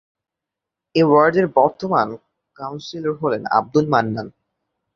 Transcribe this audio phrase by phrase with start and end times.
[0.95, 2.07] এ ওয়ার্ডের বর্তমান
[2.57, 4.27] কাউন্সিলর হলেন আব্দুল মান্নান।